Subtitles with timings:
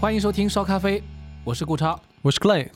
[0.00, 1.02] 欢迎收听烧咖啡，
[1.44, 2.00] 我是顾超。
[2.22, 2.70] 我是 Clay，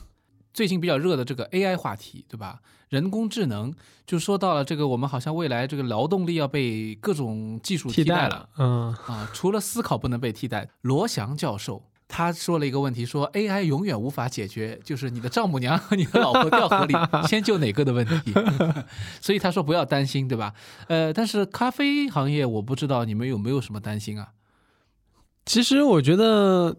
[0.52, 2.60] 最近比较热的这个 AI 话题，对吧？
[2.90, 3.72] 人工智能
[4.06, 8.46] 就说到了这个，我们好像未来这个劳动力要被各种技术替代了。
[8.58, 16.94] 嗯，啊，除了思考不能被替代，罗翔教授他说了一个问题，说 AI 永远无法解决，就是你的丈母娘和你的老婆掉河里，
[17.26, 18.34] 先救哪个的问题。
[19.22, 20.52] 所以他说不要担心，对吧？
[20.88, 24.32] 呃，但是咖啡行业我不知道你们有没有什么担心啊？
[25.46, 26.76] 其实我觉得，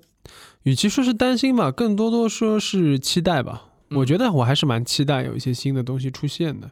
[0.65, 3.63] 与其说是担心吧，更多多说是期待吧。
[3.89, 6.69] 嗯我觉得我还是蛮期待有一些新的东西出现的，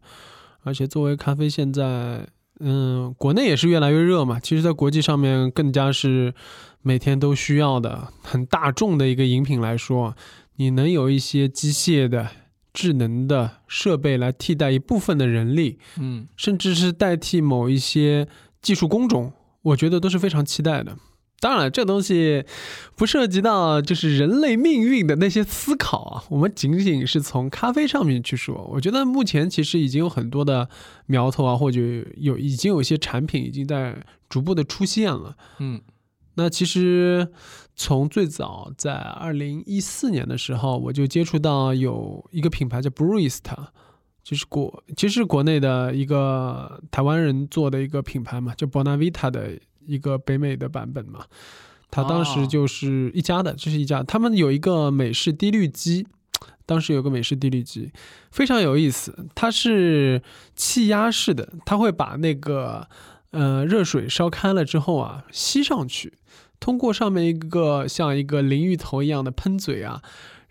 [0.63, 2.27] 而且作为咖啡现在，
[2.59, 6.33] 嗯，国内也是越来越热嘛，其实在国际上面更加是
[6.81, 10.15] 每天都需要的很大众的一个饮品来说，
[10.55, 12.27] 你能有一些机械的、
[12.73, 18.27] 智能的设备来替代一部分的人力，嗯甚至是代替某一些
[18.59, 20.97] 技术工种，我觉得都是非常期待的。
[21.39, 22.45] 当然，这东西
[22.95, 28.65] 不涉及到就是人类命运的那些思考啊，我们仅仅是从咖啡上面去说。
[28.71, 30.69] 我觉得目前其实已经有很多的
[31.05, 31.81] 苗头啊，或者
[32.15, 35.35] 有已经有一些产品已经在逐步的出现了。
[35.59, 35.81] 嗯
[36.35, 37.27] 那其实
[37.75, 43.67] 从最早在二零一四年的时候，我就接触到有一个品牌叫 Brewista，
[44.23, 51.25] 就是国其实国内的一个台湾人做的一个品牌嘛，叫 Bonavita 的一个北美的版本嘛。
[51.89, 56.07] 它当时就是一家的，这是一家，他们有一个美式滴滤机。
[56.65, 57.91] 当时有个美式滴滤机，
[58.31, 60.23] 非常有意思，它是
[60.55, 62.87] 气压式的，它会把那个
[63.31, 66.13] 呃热水烧开了之后啊吸上去，
[66.61, 70.01] 通过上面一个像一个淋浴头一样的喷嘴啊，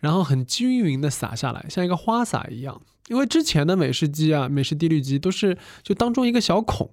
[0.00, 2.82] 然后很均匀的洒下来，像一个花洒一样。
[3.08, 6.90] 因为之前的美式机啊，美式滴滤机都是就当中一个小孔，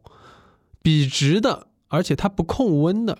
[0.81, 3.17] 笔直的，而且它不控温的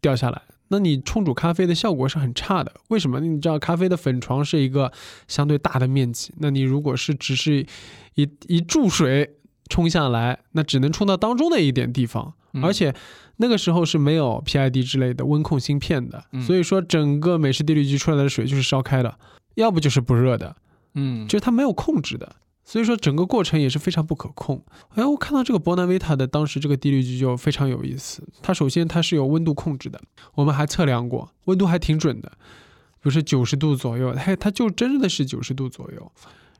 [0.00, 0.42] 掉下来。
[0.68, 3.18] 那你冲煮咖啡的效果是很差的，为什么？
[3.18, 4.92] 你知道咖啡的粉床是一个
[5.26, 7.66] 相对大的面积，那你如果是只是
[8.14, 9.34] 一一注水
[9.68, 12.94] 冲下来，那只能冲到当中的一点地方，嗯而且
[13.38, 19.18] 那个时候是没有 PID 之类的温控芯片的，嗯所以说整个美式滴滤机出来的水就是烧开的，
[19.56, 20.54] 要不就是不热的，
[20.94, 22.36] 嗯，就是它没有控制的，
[22.70, 24.62] 所以说整个过程也是非常不可控。
[24.90, 30.00] 哎，我看到这个博南维塔的当时这个滴滤机就非常有意思，它首先它是有温度控制的，
[30.36, 36.12] 我们还测量过，温度还挺准的，比如说九十度左右，它它就真的是九十度左右，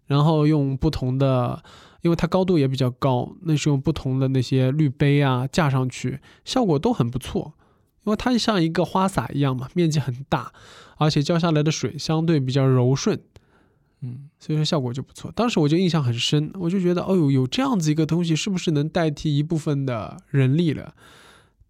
[0.07, 1.63] 然后用不同的。
[2.03, 7.53] 因为它高度也比较高，那是用不同的那些滤杯啊架上去，效果都很不错。
[8.05, 10.51] 因为它像一个花洒一样嘛，面积很大，
[10.97, 13.21] 而且浇下来的水相对比较柔顺，
[14.03, 15.31] 嗯所以说效果就不错。
[15.33, 20.95] 当时我就印象很深，我就觉得，哦呦，有这样子一个东西，是不是能代替一部分的人力了？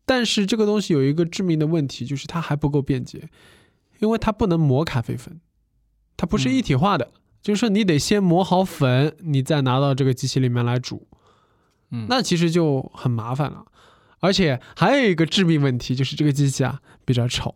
[0.07, 3.29] 但是这个东西有一个致命的问题，就是它还不够便捷，
[4.01, 5.41] 因为它不能磨咖啡粉，
[6.17, 11.07] 它不是一体化的，就是说你得先磨好粉，你再拿到这个机器里面来煮，
[11.91, 13.65] 嗯，那其实就很麻烦了。
[14.19, 17.55] 而且还有一个致命问题，就是这个机器啊比较丑，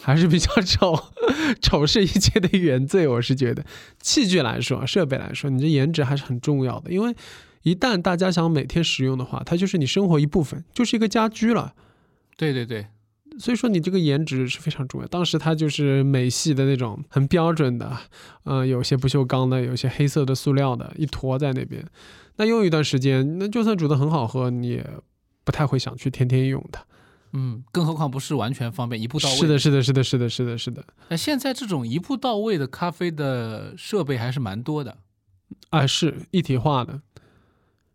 [0.00, 0.98] 还是比较丑，
[1.60, 3.06] 丑是一切的原罪。
[3.06, 3.64] 我是觉得，
[4.00, 7.14] 器具来说，设备来说，你这颜值还是很重要的，因为
[7.62, 11.74] 一旦大家想每天使用的话，它就是你生活一部分，就是一个家居了。
[12.36, 12.86] 对对对，
[13.38, 15.06] 所以说你这个颜值是非常重要。
[15.06, 17.96] 当时它就是美系的那种很标准的，
[18.44, 21.84] 嗯、有些不锈钢的，有些黑色的塑料的，一坨在那边。
[22.36, 24.84] 那用一段时间，那就算煮的很好喝，你也
[25.44, 26.82] 不太会想去天天用它。
[27.32, 29.36] 嗯，更何况不是完全方便一步到位。
[29.36, 30.84] 是的，是的，是的，是的，是的，是的。
[31.08, 34.98] 那现在这种一步到位的咖啡的设备还是蛮多的。
[35.70, 37.00] 啊，是一体化的，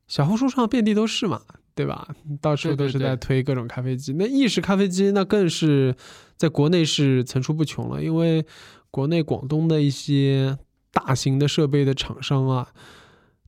[0.08, 1.42] 小红书上遍地都是嘛，
[1.76, 2.08] 对吧？
[2.42, 4.14] 到处都是在推各种咖啡机。
[4.14, 5.96] 那意式咖啡机那更是
[6.36, 8.46] 在国内是层出不穷了，因为
[8.90, 10.58] 国内广东的一些
[10.92, 12.70] 大型的设备的厂商啊，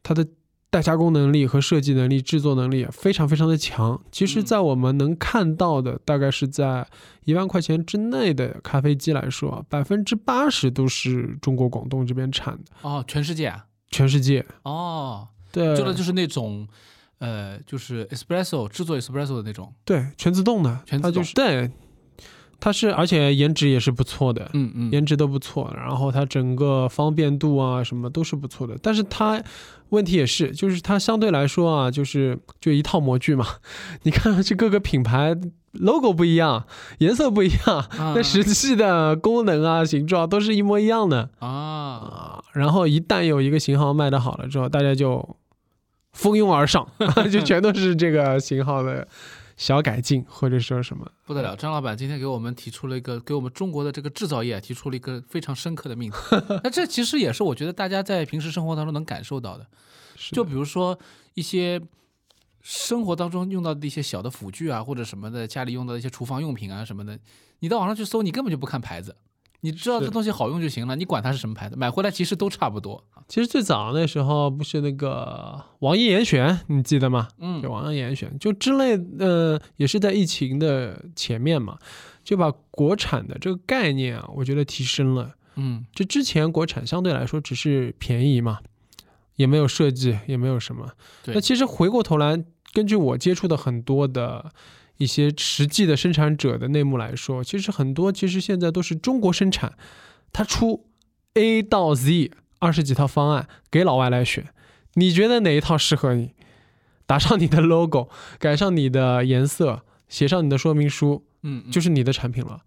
[0.04, 0.28] 它的
[0.72, 4.00] 代加工能力和设计能力、制作能力非常非常的强。
[4.12, 6.88] 其实，嗯在我们能看到的，大概是在
[7.26, 13.66] 一万块钱之内的咖啡机来说，百分之八十都是中国广东这边产的，哦，全世界啊？
[13.90, 14.46] 全世界。
[14.64, 16.68] 哦，对，做的就是那种，
[17.18, 19.74] 呃，就是 espresso 制作 espresso 的那种。
[19.84, 21.72] 对，全自动的，全自动就是对，
[22.60, 29.42] 它是而且颜值也是不错的，嗯嗯，颜值都不错，然后它整个方便度啊什么都是不错的，但是它
[29.90, 33.46] 问题也是，就是它相对来说啊，就是就一套模具嘛，
[34.04, 35.36] 你看上去各个品牌
[35.74, 36.66] logo 不一样，
[37.00, 38.14] 颜色不一样，啊。
[38.16, 41.30] 但实际的功能啊形状都是一模一样的。
[41.40, 42.44] 啊，啊。
[42.54, 45.38] 然后一旦有一个型号卖的好了之后，大家就
[46.12, 46.88] 蜂拥而上，
[47.32, 49.08] 就全都是这个型号的
[49.60, 51.06] 小改进，或者说什么。
[51.26, 56.18] 不得了，张老板今天给我们提出了一个，给我们中国的这个制造业提出了一个非常深刻的命题。
[56.64, 59.68] 那这其实也是我觉得大家在平时生活当中能感受到的。
[60.32, 60.98] 就比如说
[61.34, 61.82] 一些
[62.62, 67.20] 生活当中用到的一些小的辅具啊，或者什么的，家里用到的一些厨房用品啊什么的，
[67.60, 69.14] 你到网上去搜，你根本就不看牌子，
[69.62, 73.04] 你知道这东西好用就行了，你管它是什么牌子，买回来其实都差不多。
[73.28, 77.28] 其实最早那时候不是那个网易严选，你记得吗？
[77.40, 81.78] 嗯就网易严选，就之类，呃，也是在疫情的前面嘛，
[82.24, 85.34] 就把国产的这个概念啊，我觉得提升了。
[85.56, 88.60] 嗯就之前国产相对来说只是便宜嘛，
[89.36, 90.90] 也没有设计，也没有什么。
[91.22, 92.42] 对那其实回过头来，
[92.72, 94.52] 根据我接触的很多的
[95.00, 99.74] 一些实际的生产者的内幕来说，其实很多其实现在都是中国生产，
[100.32, 100.86] 它出
[101.34, 104.46] A 到 Z 二十几套方案给老外来选，
[104.96, 106.36] 你觉得哪一套适合你？
[107.06, 112.60] 打上你的 logo，改上你的颜色，写上你的说明书，嗯，嗯就是你的产品了，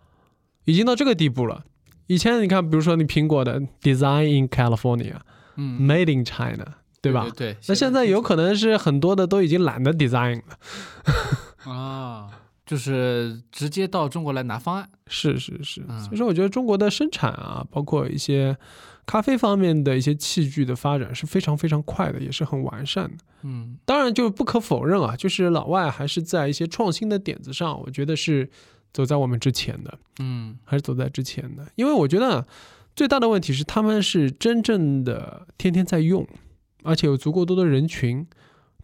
[0.64, 1.64] 已经到这个地步了。
[2.06, 5.20] 以前你看，比如说你苹果的 Design in California，Made
[5.56, 7.28] 嗯，in China，对吧？
[7.36, 7.56] 对对。
[7.68, 10.58] 那现在有可可能是很多的都已经懒得 design 了。
[11.64, 12.30] 啊，
[12.64, 14.88] 就是直接到中国来拿方案。
[15.06, 18.56] 是是是，嗯所以说我觉得中国的生产啊，包括一些
[19.04, 23.24] 咖啡方面的一些器具的发展是非常非常快的，也是很完善的。
[23.42, 28.48] 嗯当然，就不可否认啊，就是老外还是在一些创新的点子上，我觉得是
[28.92, 29.98] 走在我们之前的。
[30.20, 32.46] 嗯还是走在之前的，因为我觉得啊
[32.94, 36.26] 最大的问题是他们是真正的天天在用，
[36.84, 38.26] 而且有足够多的人群，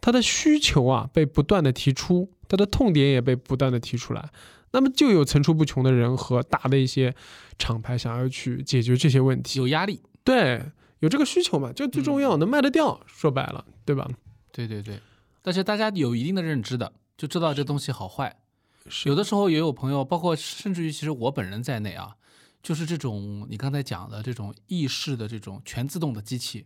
[0.01, 4.29] 他的需求啊被不断的提出，他的痛点也被不断的提出来，
[4.71, 7.15] 那么就有层出不穷的人和大的一些
[7.57, 10.01] 厂牌想要去解决这些问题，有压力。
[10.23, 10.61] 对，
[10.99, 14.09] 有这个需求嘛，就最重要，能卖得掉，说白了，对吧？
[14.51, 14.99] 对对对，
[15.41, 18.35] 但是大家有一定的认知的，就知道这东西好坏。
[18.89, 22.15] 是有的时候也有朋友，包括甚至于其实我本人在内啊，
[22.63, 26.65] 就是这种你刚才讲的这种意式的这种全自动的机器，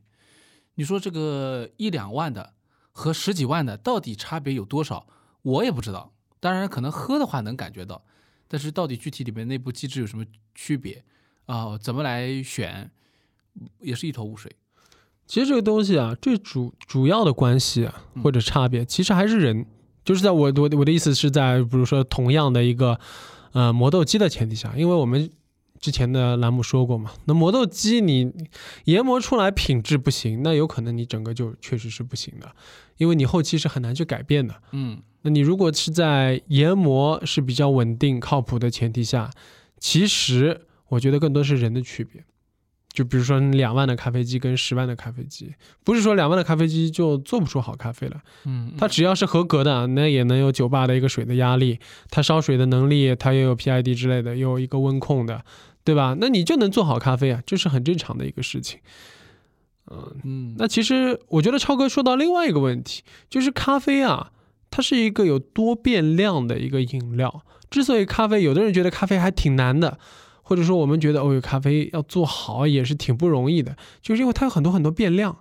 [0.75, 2.53] 你说这个一两万的
[2.91, 5.05] 和十几万的到底差别有多少？
[5.43, 6.11] 我也不知道。
[6.39, 8.03] 当然，可能喝的话能感觉到，
[8.47, 11.03] 但是到底具体里面内部机制有什么区别
[11.45, 12.89] 啊、怎么来选，
[13.79, 14.53] 也是一头雾水。
[15.25, 17.89] 其实这个东西啊，最主主要的关系
[18.21, 19.65] 或者差别，其实还是人。
[20.03, 22.99] 就是在我我我的意思是在，比如说同样的一个
[23.53, 25.29] 呃磨豆机的前提下，因为我们
[25.79, 28.29] 之前的栏目说过嘛，那磨豆机你
[28.83, 32.53] 研磨出来品质不行，那有可能你整个就确实是不行的，
[32.97, 34.61] 因为你后期是很难去改变的。
[34.71, 39.31] 嗯那你如果是在研磨是比较稳定靠谱的前提下，
[39.79, 42.23] 其实我觉得更多是人的区别。
[42.93, 45.51] 就比如说两万的咖啡机跟十万的咖啡机，
[45.83, 51.79] 不是说两万的咖啡机就做不出好咖啡了，嗯，它只要是合格的，那也能有酒吧的一个水的压力，
[52.11, 55.43] 它烧水的能力，它也有 PID 之类的，也有一个温控的，
[55.83, 56.15] 对吧？
[56.19, 58.79] 那你就能做好咖啡啊，这是很正常的一个事情。
[59.89, 64.32] 嗯，嗯那其实我觉得超哥说到另外一个问题，就是咖啡啊，
[64.75, 67.43] 它是一个有多变量的一个饮料。
[67.69, 69.99] 之所以咖啡，有的人觉得咖啡还挺难的，
[70.41, 75.37] 或者说我们觉得哦，咖啡要做好也是挺不容易的，就是因为它有很多很多变量。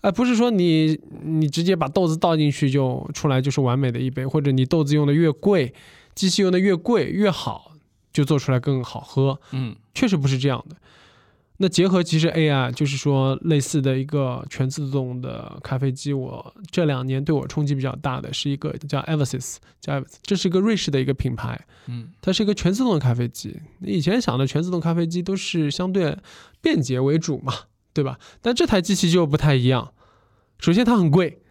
[0.00, 5.74] 哎，不是说你你直接把豆子倒进去就出来就是完美的一杯，或者你豆子用的越贵，
[6.14, 7.72] 机器用的越贵越好，
[8.10, 9.38] 就做出来更好喝。
[9.52, 10.76] 嗯确实不是这样的。
[11.62, 23.60] 那结合其实 AI，就是说类似的一个全自动的咖啡机，我这两年对我冲击比较大的是一个叫 Eversys，叫 Eversys，这是一个瑞士的一个品牌，嗯它是一个全自动的咖啡机。
[23.80, 26.16] 你以前想的全自动咖啡机都是相对
[26.62, 27.52] 便捷为主嘛，
[27.92, 28.18] 对吧？
[28.40, 29.92] 但这台机器就不太一样。
[30.58, 31.42] 首先它很贵，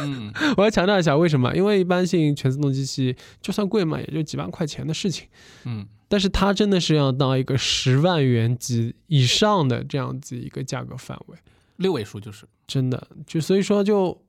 [0.00, 1.54] 嗯 我要强调一下为什么？
[1.54, 5.28] 因为一般性全自动机器就算贵嘛，也就几万块钱的事情。
[5.66, 11.36] 嗯但是它真的是要到一个十万元级以上的这样子一个价格范围，
[11.78, 12.46] 六位数就是。
[12.68, 14.22] 真的就所以说就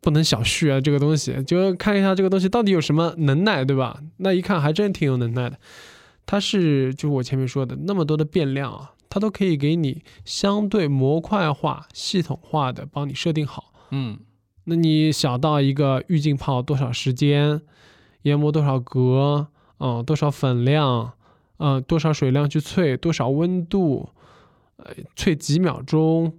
[0.00, 4.00] 不能小觑啊，这个东西就看一下这个东西到底有什么能耐，对吧？
[4.18, 5.58] 那一看还真挺有能耐的，
[6.24, 13.72] 它是就我前面说的那么多的变量啊，它都可以给你相对模块化、系统化的帮你设定好。
[13.90, 14.20] 嗯
[14.66, 17.60] 那你小到一个预浸泡多少时间，
[18.22, 19.48] 研磨多少格，
[19.78, 21.12] 嗯，多少粉量，
[21.58, 24.08] 嗯，多少水量去萃，多少温度，
[24.76, 26.38] 呃，萃几秒钟，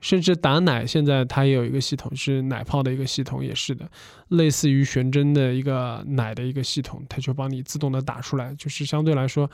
[0.00, 3.88] 甚至打奶，现在它也有一个系统是奶泡的一个系统，也是的，
[4.28, 9.50] 类似于悬针的一个奶的一个系统，它就帮你自动的打出来，就是相对来说，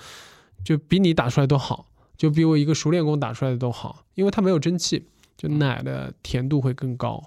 [0.64, 5.06] 就比你打出来都好，就比我一个熟练工打出来的都好，因为它没有蒸汽，
[5.36, 7.22] 就奶的甜度会更高。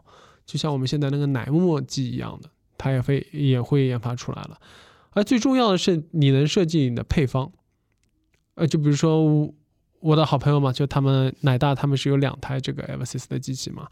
[0.46, 4.60] 就像我们现在那个奶沫机一样的，它也会也会研发出来了。
[5.14, 7.52] 而最重要的是，你能设计你的配方。
[8.56, 9.52] 呃，就比如说
[10.00, 13.88] 我的好朋友嘛，就他们奶大他们是有两台这个 Eversys 的机器嘛。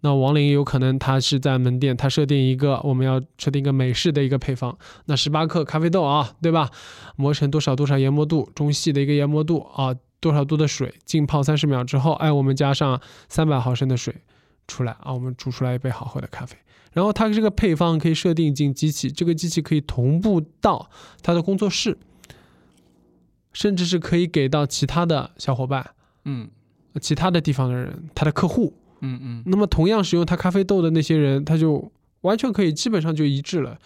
[0.00, 6.70] 那王林有可能他是在门店，他设定一个我们要设定一个美式的一个配方，那十八克咖啡豆啊，对吧？
[7.16, 14.14] 磨成多少多少研磨度，中细的一个研磨度啊，多少度的水浸泡三十秒之后，哎，我们加上三百毫升的水
[14.66, 16.56] 出来啊，我们煮出来一杯好喝的咖啡。
[16.92, 20.90] 然后它这个配方可以设定进机器，这个机器可以同步到
[21.22, 21.98] 他的工作室，
[23.52, 25.90] 甚至是可以给到其他的小伙伴，
[26.24, 26.48] 嗯
[27.00, 28.74] 其他的地方的人，他的客户。
[29.02, 31.92] 嗯嗯那么同样使用它咖啡豆的那些人，他就
[32.22, 33.78] 完全可以基本上就一致了。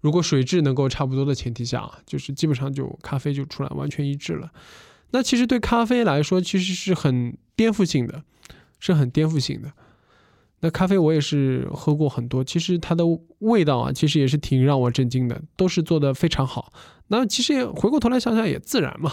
[0.00, 4.50] 如果水质能够差不多的前提下啊，就是基本上就咖啡就出来完全一致了。
[5.12, 8.24] 那其实对咖啡来说，其实是很颠覆性的，
[8.80, 9.72] 是很颠覆性的。
[10.66, 13.04] 那咖啡我也是喝过很多，其实它的
[13.38, 16.72] 味道啊，其实也是挺让我震惊的，都是做的非常好。
[17.06, 19.12] 那其实也回过头来想想也自然嘛，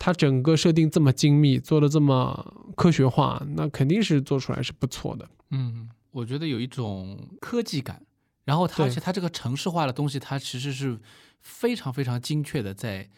[0.00, 5.28] 它整个设定这么精密，做的这么科学化，那肯定是做出来是不错的。
[5.50, 8.02] 嗯，我觉得有一种科技感，
[8.44, 10.98] 然后它而且它这个城市化的东西，它其实是
[11.40, 13.08] 非常非常精确的在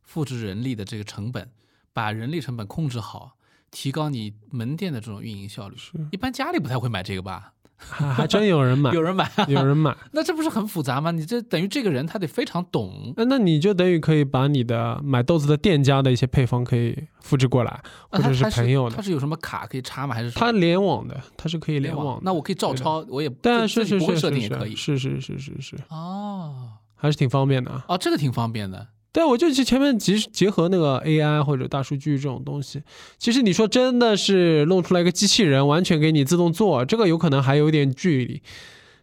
[0.00, 1.50] 复制人力的这个成本，
[1.92, 3.36] 把人力成本控制好，
[3.74, 5.74] 提高你门店的这种运营效率。
[5.76, 7.50] 是，一般家里不太会买这个吧？
[7.76, 9.94] 还还真有人买， 有人买，有人买。
[10.12, 11.10] 那这不是很复杂吗？
[11.10, 18.94] 你这等于这个人他得非常懂，那那你就等于可以把你的买豆子的店家的一些配方可以复制过来，或者是他他朋友的。
[18.96, 20.14] 他是有什么卡可以插吗？
[20.14, 22.20] 还是什么它联网的，它是可以联网网。
[22.22, 24.76] 那我可以照抄，我也但是是是是是设定也可以。
[24.76, 27.84] 是是是是是，哦还是挺方便的啊。
[27.88, 28.86] 哦，这个挺方便的。
[29.14, 32.82] 对，我就去前面结结合那个 AI 或者大数据这种东西，
[33.16, 38.42] 其实你说真的是弄出来一个机器人完全给你自动做，这个有可能还有点距离。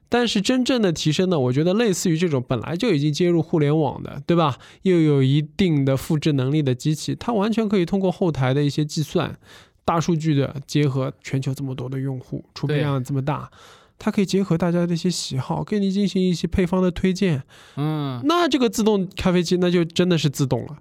[0.10, 4.58] 但是真正的提升呢，我觉得类似于这种本来就已经接入互联网的，对吧？
[4.82, 9.34] 又有一定的复制能力的机器，它完全可以通过后台的一些计算、
[9.86, 13.50] 大数据的结合，全球这么多的用户，储备量这么大，
[14.04, 17.44] 它可以结合大家的一些喜好，给你进行一些配方的推荐。
[17.76, 20.76] 嗯，那这个自动咖啡机那就真的是自动了，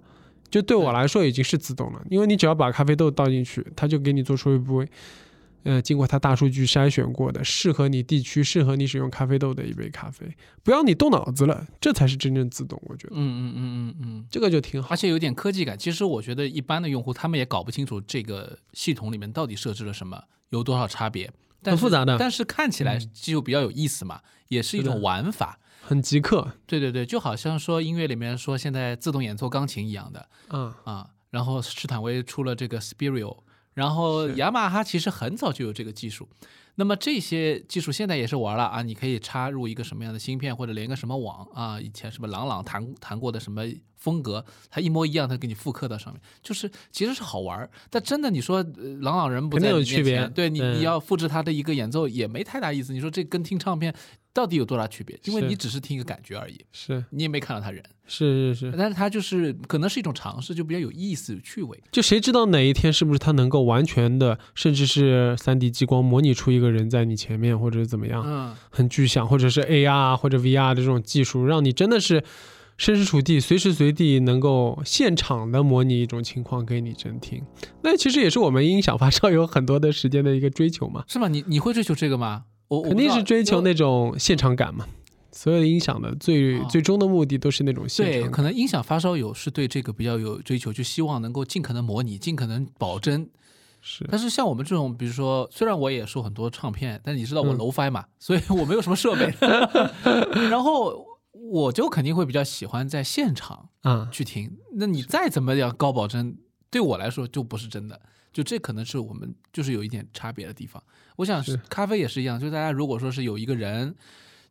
[0.48, 4.88] 就对我来说已经是自动了，因为你只要把咖啡豆倒进去，它就给你做出一杯，
[5.64, 10.26] 呃，经过它大数据筛选过的，适合你地区、适合你使用咖啡豆的一杯咖啡，
[10.62, 12.80] 不要你动脑子了，这才是真正自动。
[12.86, 14.96] 我觉得嗯嗯嗯嗯嗯，这个就挺好而。
[14.96, 15.76] 且有点科技感。
[15.78, 21.30] 其实我觉得一般的用户他们也搞不清楚这个系统里面到底设置了什么，有多少差别，
[21.64, 25.58] 很复杂的但是看起来就比较有意思嘛，也是一种玩法。
[25.82, 31.10] 很极客，对对对，就好像说音乐里面说现在自动演奏钢琴一样的嗯，啊。
[31.30, 33.38] 然后斯坦威出了这个 Spirio，
[33.74, 36.28] 然后雅马哈其实很早就有这个技术。
[36.80, 43.62] 那么这些技术现在也是玩了啊，你可以插入一个什么样的芯片，或者连个什么网啊，以前什么朗朗弹弹过的什么
[43.98, 47.70] 风格，它一模一样，它给你复刻到上面，就是其实是好玩儿。
[47.90, 52.94] 但真的你说呃朗朗人不肯有区别对你你要复制他的一个演奏也没太大意思。
[52.94, 53.94] 你说这跟听唱片
[54.40, 55.18] 到底有多大区别？
[55.24, 57.84] 因为你只是听一个感觉而已，是你也没看到他人。
[58.06, 61.78] 是是是，但是他就是可能是一种尝试，就比较有意思、有趣味。
[61.92, 72.24] 就谁知道哪一天是不是它能够完全的，甚至是三 D 激光模拟出一个人在你前面，或者怎么样，嗯，很具象，或者是 AR 或者 VR 的这种技术，让你真的是
[72.78, 77.40] 身处处地，随时随地能够现场的模拟一种情况给你真听。
[77.82, 81.28] 那其实也是我们音响发烧有很多的时间的一个追求嘛，是吗？
[81.28, 82.46] 你你会追求这个吗？
[82.70, 84.86] 我我肯定是追求那种现场感嘛。
[85.32, 88.30] 所有的音响的最、哦最终的目的都是那种现，场感。
[88.30, 93.28] 可能音响发烧友是对这个比较有追求，就希望能够尽可能模拟，尽可能保真。
[93.80, 99.32] 是但是像我们这种，比如说，虽然我也收很多唱片，但你知道我嗯 low fi 嘛， 所以我没有什么设备，
[100.50, 104.50] 然后我就肯定会比较喜欢在现场啊，去听。
[104.74, 106.36] 那你再怎么样高保真，
[106.70, 108.00] 对我来说就不是真的。
[108.32, 110.82] 就这可能是我们就是有一点差别的地方。
[111.16, 113.94] 我想是咖啡也是一样，就大家如果说是有一个人，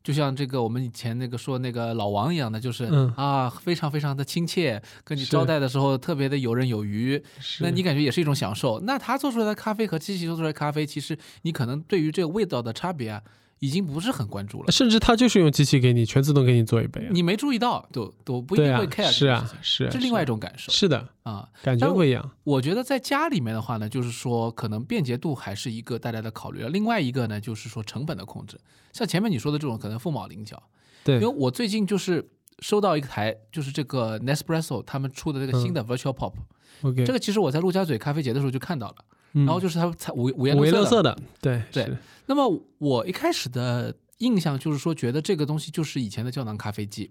[0.02, 7.22] 就像这个我们以前那个说那个老王一样的，就是、嗯啊非常非常的亲切，跟你招待的时候特别的游刃有余，
[7.60, 8.80] 那你感觉也是一种享受。
[8.80, 13.22] 那他做出来的咖啡和机器做出来的咖啡，其实你可能对于这个味道的差别啊，
[13.60, 14.72] 已经不是很关注了。
[14.72, 17.08] 甚至他就是用机器给你全自动给你做一杯啊。
[17.12, 21.48] 你没注意到，都都不一定会 care 是啊是啊这是另外一种感受是的，啊。
[21.62, 22.30] 感觉但不一样。
[22.42, 26.68] 我觉得在家里面的话呢，就是说可能便捷度还是一个大家的考虑了。
[26.68, 28.58] 另外一个呢，就是说成本的控制。
[28.92, 30.62] 像前面你说的这种，可能凤毛麟角。
[31.02, 36.34] 对因为，我最近就是收到一台，就是这个 Nespresso 他们出的这个新的 Virtual Pop，、
[36.82, 40.80] OK，这个其实我在陆家嘴咖啡节的时候就看到了，嗯然后就是它才五五颜五颜六色的。
[40.82, 41.96] 六色的，对对。
[42.26, 47.10] 那么我一开始的印象就是说，觉得这个东西就是以前的胶囊咖啡机。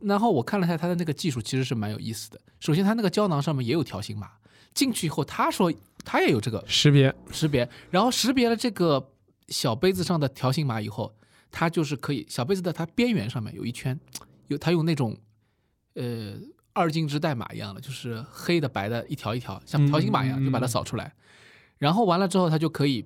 [0.00, 2.40] 然后我看了一下它的那个技术，其实是蛮有意思的。
[2.58, 4.30] 首先，它那个胶囊上面也有条形码，
[4.72, 5.72] 进去以后，他说
[6.04, 9.10] 他也有这个识别，识别，然后识别了这个
[9.48, 11.14] 小杯子上的条形码以后，
[11.50, 13.98] 它就是可以小杯子的它边缘上面有一圈，
[14.48, 15.14] 有它用那种
[15.94, 16.34] 呃
[16.72, 21.12] 二进制代码一样的，就是黑的白的一条一条，像条形码一样，就把它扫出来。
[21.78, 23.04] 然后完了之后，它就可以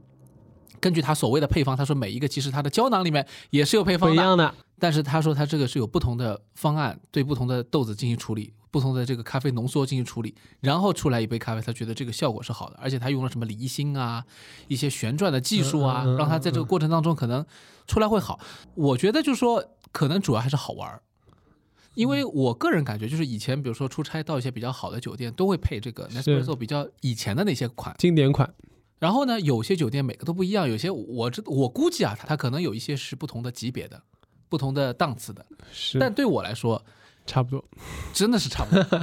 [0.80, 14.24] 根据它所谓的配方，他说每一个其实它的胶囊里面也是有配方的，一样的，但是他说他这个是有不同的方案，对不同的豆子进行处理，不同的这个咖啡浓缩进行处理，然后出来一杯咖啡，他觉得这个效果是好的，而且他用了什么离心啊，
[14.68, 17.46] 一些旋转的技术啊，嗯嗯嗯让他在这个过程当中可能
[17.86, 18.38] 出来会好。
[18.74, 21.00] 我觉得就是说，可能主要还是好玩儿。
[21.94, 28.52] 因为我个人感觉，就是以前比如说出差到一些比较好的酒店，都会配这个 Nespresso 比较以前的那些款，经典款，
[28.98, 34.02] 然后呢，有些酒店每个都不一样，有些我这我估计啊，它它可能有一些是不同的级别的、
[34.48, 35.46] 不同的档次的。
[35.72, 36.84] 是，但对我来说，
[37.26, 37.64] 差不多。
[38.12, 39.00] 真的是差不多。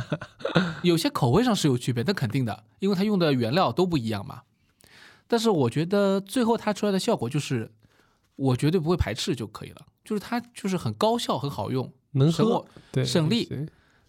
[0.84, 4.42] 有些口味上是有区别，那肯定的，因为它用的原料都不一样嘛。
[5.28, 7.72] 但是我觉得最后它出来的效果就是，
[8.36, 13.48] 我绝对不会排斥就可以了，就是它就是很高效、很好用，能喝省省力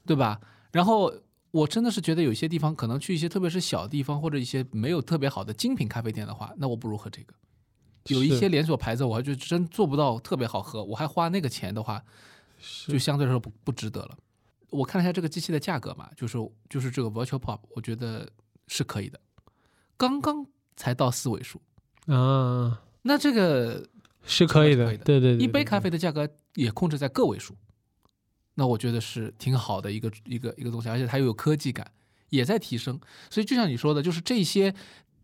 [0.04, 0.40] 对吧？
[0.70, 1.12] 然后
[1.50, 7.34] 我真的是觉得有些地方可能去一些特别是小地方或者一些没有特别好的精品咖啡店的话，那我不如喝这个。
[8.08, 12.02] 有一些连锁牌子，我还就真做不到特别好喝，我还花那个钱的话，
[12.88, 14.18] 就相对来说不不值得了。
[14.70, 16.36] 我看了一下这个机器的价格嘛，就是
[16.68, 18.28] 就是这个 Virtual Pop，我觉得
[18.66, 19.20] 是可以的，
[19.96, 20.44] 刚刚
[20.74, 21.60] 才到四位数，
[22.06, 23.86] 啊，那这个
[24.24, 27.54] 是可以的，对对对，一杯咖啡啡的价格也控制在个位数，
[28.54, 31.90] 那我觉得是挺好的一个一个一个东西，而且它又有科技感，
[32.28, 33.00] 也在提升。
[33.30, 34.74] 所以就像你说的，就是这些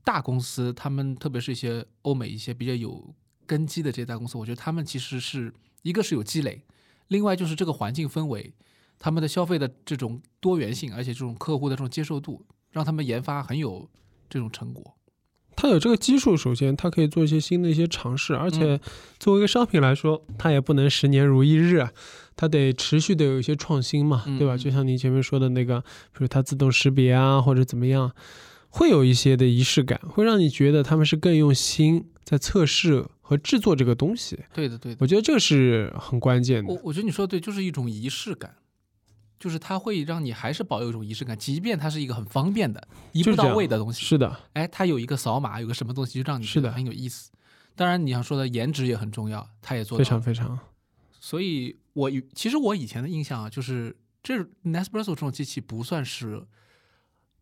[0.03, 3.14] 大公司，他们特别是一些欧美一些比较有
[3.46, 6.64] 根基的这些大公司，我觉得他们其实是一个是有积累，
[7.09, 8.55] 另外就是这个环境氛围，
[8.98, 13.88] 他们的消费的这种多元性，而且这种客户的这种接受度，让他们研发很有
[14.29, 14.94] 这种成果。
[15.61, 18.81] 它有这个基数，首先它可以做一些新的一些尝试，而嗯且
[19.18, 21.85] 作为一个商品来说，它也不能十年如一日，
[22.37, 24.57] 它得持续的有一些创新嘛，对吧？
[24.57, 25.81] 就像您前面说的那个，
[26.12, 28.12] 比如它自动识别啊，或者怎么样，
[28.68, 34.38] 会有一些的仪式感，会让你觉得他们是更用心在测试和制作这个东西。
[34.55, 34.99] 对的，对的。
[35.01, 36.81] 我觉得这个是很关键的我。
[36.85, 38.55] 我觉得你说的对，就是一种仪式感，
[39.38, 44.05] 就是它会让你还是保有一种仪式感，即便它是一个很方便的、一步到位的东西。
[44.05, 47.31] 是的，哎，它有一个扫码，有个什么东西，就让你觉得是的很有意思。
[47.77, 50.05] 当然，你要说的颜值也很重要，它也做非。
[50.05, 50.59] 常非常
[51.20, 56.44] 所以我以其实我以前的印象啊，就是这 Nespresso 这种机器不算是，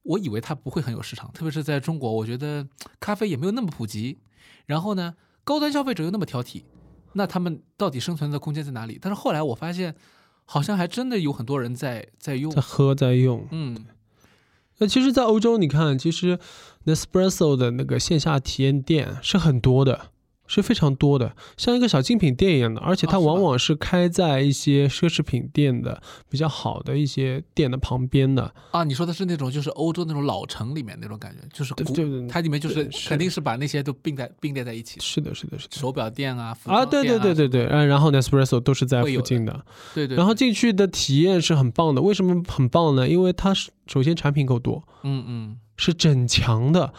[0.03, 2.69] 我以为它不会很有市场，特别是在中国，我觉得
[3.01, 4.19] 咖啡也没有那么普及。
[4.67, 6.65] 然后呢，高端消费者又那么挑剔，
[7.13, 8.99] 那他们到底生存的空间在哪里？
[9.01, 9.95] 但是后来我发现，
[10.47, 12.63] 好像还真的有很多人在在用在。
[12.63, 13.47] 喝在用。
[13.51, 13.85] 嗯，
[14.79, 16.39] 那其实，在欧洲，你看，其实
[16.87, 20.13] Nespresso 的那个线下体验店是很多的，
[20.47, 28.55] 是非常多的，像一个小精品店一样的，而且它往往是开在一些奢侈品店的比较好的一些店的旁边的。
[28.71, 35.77] 啊，你说的是那种就是欧洲那种老城里面那种感觉，就是古对对对它里面就是肯定是把那些都并在并列在一起，是的，是的，是的。
[35.77, 42.03] 手表店啊，服啊，装店对对对对对，嗯，然后 Nespresso 都是在附近的，对对，然后进去的体验是很棒的。
[42.03, 43.09] 为什么很棒呢？
[43.09, 46.93] 因为它是首先产品够多，嗯嗯，是整墙的，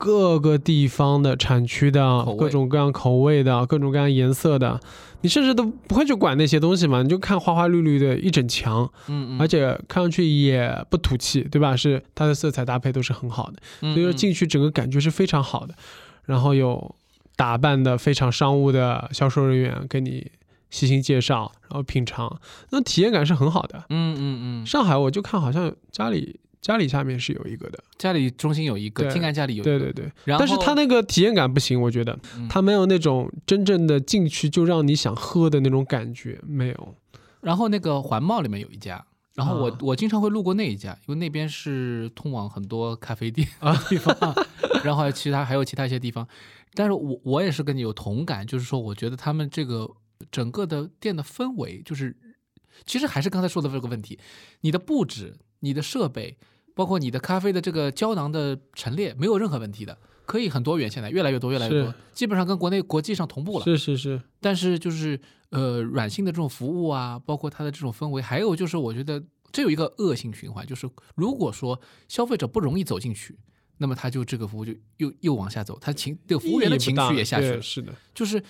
[0.00, 4.80] 各个地方的产区的各种各样口味的各种各样颜色的，
[5.20, 11.76] 你甚至都不会去管那些东西嘛，你就看花花绿绿的一整墙，嗯嗯，而且看上去也不土气，对吧？
[11.76, 15.74] 是它的色彩搭配都是很好的，所所以说进去整个感觉是非常好的，
[16.24, 16.94] 然后有
[17.36, 20.32] 打扮的非常商务的销售人员给你
[20.70, 23.84] 细心介绍，然后品尝，那体验感是很好的。
[23.90, 32.18] 嗯嗯嗯，上海我就看好像家里家里下面是有一个的，家里中心有一个，听感家里有一个，对对对，然后但是它那个体验感不行，我觉得。
[32.36, 36.94] 嗯它没有那种真正的进去就让你想喝的那种感觉，没有。
[37.40, 39.04] 然后那个环贸里面有一家。
[39.34, 39.78] 然后我、啊。
[39.80, 43.48] 我经常会路过那一家，因为那边是通往很多咖啡店
[43.88, 44.14] 地方，
[44.84, 46.26] 然后还有其他还有其他一些地方，
[46.74, 49.88] 但是我我也是跟你有同感，就是说我觉得他们这个
[50.30, 52.14] 整个的店的氛围，就是
[52.84, 54.18] 其实还是刚才说的这个问题，
[54.60, 56.36] 你的布置、你的设备，
[56.74, 59.96] 包括你的咖啡的这个胶囊的陈列，没有任何问题的，
[60.26, 63.64] 可以很多元，现在越来越多，越来越多，基本上跟国内国际上同步了。
[63.64, 65.20] 是是是，但是就是
[65.50, 73.38] 呃软性的这种服务啊，包括它的这种氛围，还有就是我觉得这有一个恶性循环，就是如果说消费者不容易走进去，
[73.82, 78.42] 那么他就这个服务就又又往下走，他情这个服务员的情绪也下去了，对是的，就是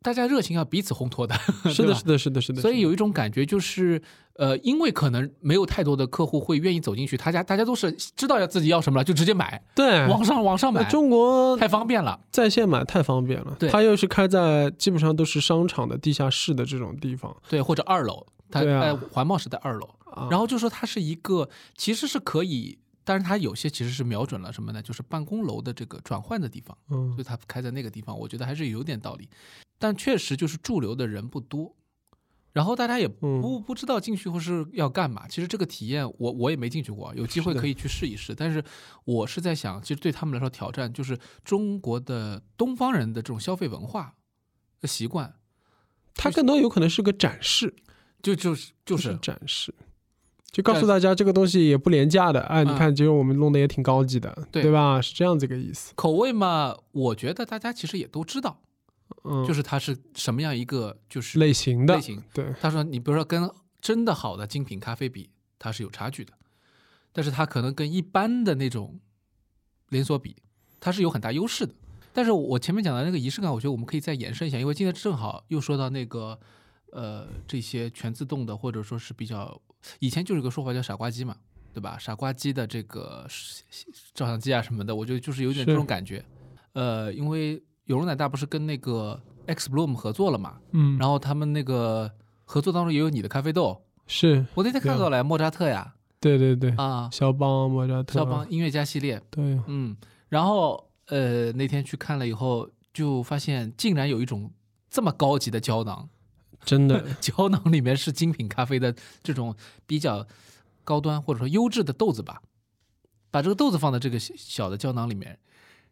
[0.00, 1.34] 大家热情要彼此烘托的，
[1.70, 2.62] 是的，是的，是的，是的。
[2.62, 4.00] 所以有一种感觉就是，
[4.36, 12.18] 呃，因为可能没有太多的客户会愿意走进去，他家大家都是知道要自己要什么了，就直接买，对网上网上买，那中国太方便了。
[12.30, 24.82] 在线买太方便了，对它又是开在基本上都是商场的地下室的这种地方对，或者二楼，它对啊呃环贸是在二楼，啊，然后就说它是一个其实是可以，但是它有些其实是瞄准了什么呢？
[24.82, 29.28] 就是办公楼的这个转换的地方，嗯所以它开在那个地方，我觉得还是有点道理。
[29.78, 31.74] 但确实就是驻留的人不多，
[32.52, 35.26] 然后大家也不、嗯不知道进去或是要干嘛。
[35.26, 38.34] 其实这个体验我我也没进去过，有机会可以去试一试。
[38.34, 38.62] 但是
[39.04, 44.14] 我是在想，其实对他们来说挑战就是中国的东方人的这种消费文化
[44.80, 45.34] 的习惯，
[46.14, 47.74] 它更多有可能是个展示，
[48.22, 49.74] 就就是就就是展示。
[50.52, 55.00] 就告诉大家这个东西也不廉价的，哎，你嗯看，其实我们弄得也挺高级的，对对吧？
[55.00, 55.92] 是这样子一个意思。
[55.94, 58.60] 口味嘛，我觉得大家其实也都知道，
[59.22, 62.22] 嗯，就是它是什么样一个就是类型的类，型。
[62.34, 63.48] 对，他说，你比如说跟
[63.80, 66.32] 真的好的精品咖啡比，它是有差距的，
[67.12, 68.98] 但是它可能跟一般的那种
[69.90, 70.34] 连锁比，
[70.80, 71.72] 它是有很大优势的。
[72.12, 76.36] 但是我前面讲的那个仪式感，我觉得我们可以再延伸一下，因为今天正好又说到那个
[76.90, 79.60] 呃这些全自动的，或者说是比较
[79.98, 81.36] 以前就是有个说法叫傻瓜机嘛，
[81.72, 81.96] 对吧？
[81.98, 83.26] 傻瓜机的这个
[84.14, 86.24] 照相机啊什么的，我觉得就是有点这种感觉。
[86.72, 92.10] 呃，因为有容乃大不是跟那个 X Bloom 合作了嘛，嗯，然后他们那个
[92.44, 99.96] 合作当中也有你的咖啡豆，是我那天看到了莫扎特呀，对对对，啊，肖邦、莫扎特、肖邦音乐家系列，对，嗯，
[100.28, 104.52] 然后呃那天去看了以后，就发现竟然有一种
[104.88, 106.08] 这么高级的胶囊，
[106.64, 109.54] 真的 胶囊里面是精品咖啡的这种
[109.86, 110.26] 比较
[110.84, 112.42] 高端或者说优质的豆子吧，
[113.30, 115.38] 把这个豆子放在这个小小的胶囊里面。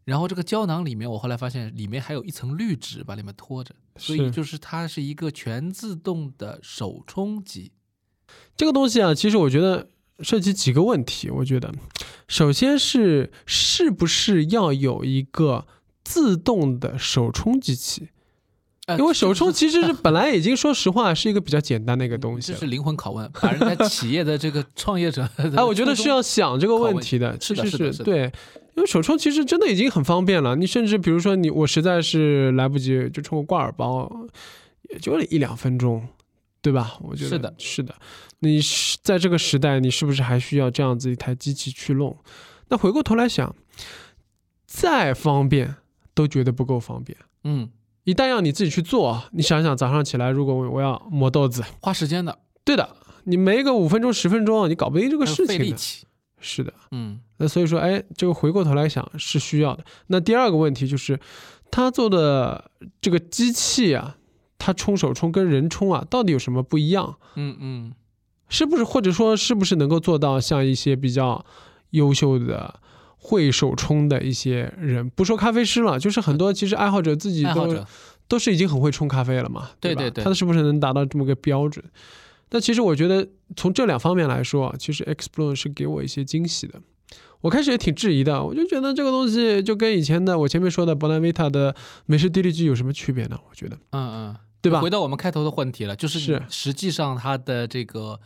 [0.04, 7.72] 然后这个胶囊里面，我后来发现里面还有一层滤纸把里面托着，所以就是它是一个全自动的手冲机。
[8.57, 11.28] 这个东西啊，其实我觉得涉及几个问题。
[11.28, 11.74] 我觉得，
[12.26, 15.66] 首先是是不是要有一个
[16.02, 18.09] 自动的手冲机器？
[18.88, 22.66] 呃因为手冲其实是是 本来已经说实话是一个比较简单的一个东西是。
[22.66, 28.22] 灵魂拷问，把人家企业的这个创业者， 哎，我觉得是要想这个问题的，是是的是的对，
[28.77, 30.57] 因为手冲其实真的已经很方便了。
[30.57, 34.11] 你甚至比如说你我实在是来不及就充个挂耳包，
[34.90, 36.09] 也就一两分钟，
[36.62, 36.96] 对吧？
[37.03, 37.94] 我觉得是的是的。
[38.40, 42.16] 你是在这个时代，你是不是还需要这样子一台机器去弄？
[42.68, 43.55] 那回过头来想，
[44.66, 45.74] 再方便
[46.14, 47.18] 都觉得不够方便。
[47.44, 47.68] 嗯，
[48.09, 52.88] 一旦要你自己去做啊，你想想早上起来，如果我我要磨豆子，花时间的，对的，
[53.25, 55.53] 你没个五分钟十分钟，你搞不定这个事情的。
[55.53, 56.07] 费力气。
[56.40, 56.73] 是的。
[56.92, 59.85] 嗯那所以说，哎，这个回过头来想是需要的。
[60.07, 61.21] 那第二个问题就是，
[61.71, 62.71] 他做的
[63.03, 64.16] 这个机器啊，
[64.57, 67.16] 它冲手冲跟人冲啊，到底有什么不一样？
[67.37, 67.92] 嗯嗯，
[68.49, 71.44] 是不是或者说是不是能够做到像一些比较
[71.90, 72.81] 优秀的
[73.18, 77.85] 会手冲的一些人，不说咖啡师了，就是很多其实爱好者自己都
[78.26, 79.70] 都是已经很会冲咖啡了嘛，吧？
[79.81, 81.85] 对对对他是不是能达到这么个标准？
[82.48, 86.81] 但其实我觉得从这两方面来说啊，其实 Explore 是给我一些惊喜的。
[87.40, 91.74] 我开始也挺质疑的，我就觉得这个东西就跟以前的我前面说的 Bonavita 的
[92.07, 93.38] 美式滴滤机有什么区别呢？
[93.48, 94.90] 我觉得，嗯嗯，对吧回？
[94.90, 98.18] 到我们开头的问题了，就是是实际上它的这个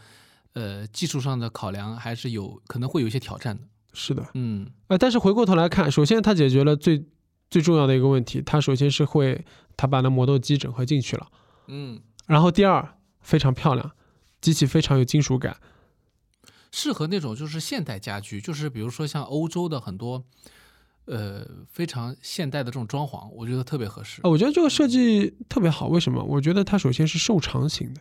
[0.55, 3.62] 呃技术上的考量还是有可能会有一些挑战的。
[3.92, 4.66] 是的，嗯。
[4.88, 7.05] 呃，但是回过头来看，首先它解决了最
[7.50, 9.44] 最重要的一个问题，它首先是会
[9.76, 11.26] 它把那磨豆机整合进去了，
[11.68, 13.92] 嗯，然后第二非常漂亮，
[14.40, 15.57] 机器非常有金属感，
[16.70, 20.24] 适合那种就是现代家居，就是比如说像欧洲的很多
[21.07, 24.31] 呃非常现代的这种装潢，我觉得特别合适啊，。
[24.31, 25.88] 我觉得这个设计特别好。
[25.88, 26.23] 为什么？
[26.23, 28.01] 我觉得它首先是瘦长型的，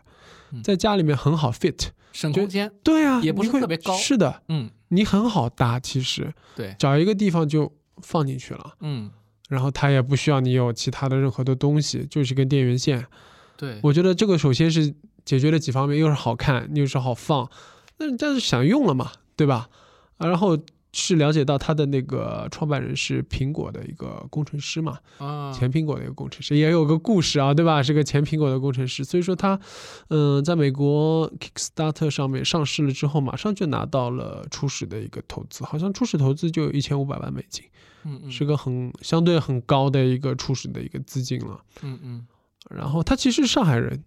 [0.52, 1.76] 嗯在家里面很好 fit。
[1.78, 9.10] 就省空间，对啊，也不是特别高是的，嗯，你很好搭，其实对，找一个地方就放进去了，嗯，
[9.48, 13.08] 然后它也不需要你有其他的任何的东西，就是根电源线。
[13.56, 17.50] 对，我觉得这个首先是解决了几方面，又是好看，又是好放，
[17.98, 19.70] 那但是想用了嘛，对吧？
[20.18, 20.58] 啊，然后
[20.94, 27.82] 是了解到他的那个创办人是苹果的一个工程师嘛，啊，前苹果的一个工程师，也有个故事啊，对吧？
[27.82, 29.60] 是个前苹果的工程师，所以说他，
[30.10, 37.64] 嗯、在美国 Kickstarter 上面上市了之后，马上就拿到了初始的一个投资，好像初始投资就有一千五百万美金，
[38.04, 41.62] 嗯嗯，是个很相对很高的一个初始的一个资金了。
[41.84, 42.28] 嗯嗯
[42.70, 44.04] 然后他其实是上海人，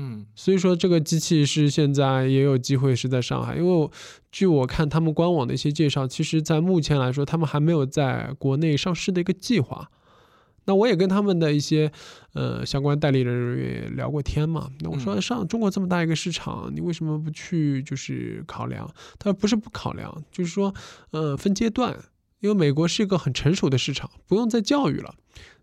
[0.00, 3.90] 嗯所以说这个机器是现在也有机会是在上海，因为我
[4.32, 9.90] 据我看他们官网的一些介绍，其实在目前来说，他们还没有在国内上市的一个计划。
[10.66, 11.90] 那我也跟他们的一些
[12.34, 14.70] 呃相关代理人也聊过天嘛。
[14.80, 18.88] 那我说嗯上中国这么大一个市场，你为什么不去就是考量？
[19.18, 20.72] 他说不是不考量，就是说
[21.10, 21.96] 呃分阶段，
[22.40, 25.14] 因为美国是一个很成熟的市场，不用再教育了，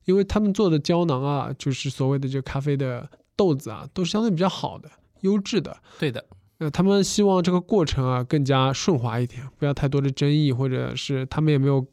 [0.06, 4.90] 因为他们做的胶囊啊，就是所谓的这个咖啡的豆子啊，都是相对比较好的、
[5.22, 5.78] 优质的。
[5.98, 6.26] 对的，
[6.58, 11.86] 呃，他们希望这个过程啊更加顺滑一点，不要太多的争议，或者是他们也没有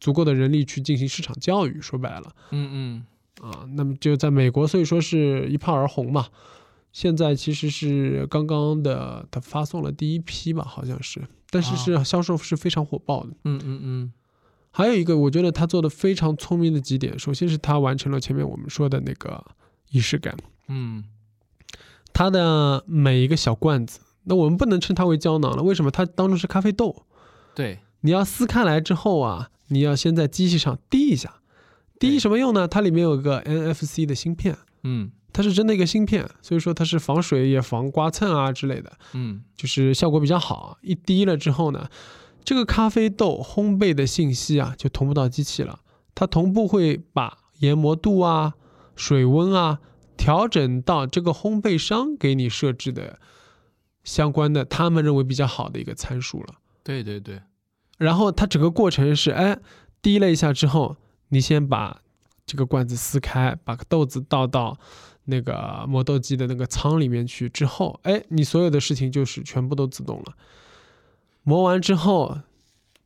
[0.00, 1.80] 足够的人力去进行市场教育。
[1.80, 3.04] 说白了嗯
[3.42, 6.28] 嗯啊，那么就在美国，所以说是一炮而红嘛。
[6.92, 13.30] 现在其实是刚刚的，他发送了第一批吧，好像是，但是是销售是非常火爆的。
[13.42, 14.12] 嗯嗯嗯
[14.70, 19.44] 还有一个，我觉得他做的非常聪明的几点，首先是他完成了前面我们说的那个
[19.90, 20.36] 仪式感。
[20.68, 21.04] 嗯
[22.12, 25.90] 它的每一个小罐子，那我们不能称它为胶囊了，为什么？
[25.90, 27.04] 它当中是咖啡豆，
[27.54, 31.40] 对，你要撕开来之后啊，你要先在机器上滴一下，
[31.98, 32.68] 滴什么用呢？
[32.68, 35.10] 它里面有个 NFC 的芯片，嗯。
[35.36, 39.42] 它是真的一个芯片，所以说它是防水也防刮蹭啊之类的，嗯。
[39.56, 40.78] 就是效果比较好。
[40.80, 41.88] 一滴了之后呢，
[42.44, 45.80] 这个咖啡豆烘焙的信息啊就同步到机器了，
[46.14, 48.54] 它同步会把研磨度啊、
[48.94, 49.80] 水温啊
[50.16, 53.18] 调整到这个烘焙商给你设置的
[54.02, 56.54] 相关的他们认为比较好的一个参数了。
[56.82, 57.40] 对对对，
[57.98, 59.58] 然后它整个过程是，哎，
[60.02, 60.96] 滴了一下之后，
[61.28, 62.02] 你先把
[62.44, 64.78] 这个罐子撕开，把豆子倒到
[65.24, 70.34] 那个磨豆机的那个仓里面去，之后，哎，你所有的事情就是全部都自动了。
[71.42, 72.40] 磨完之后，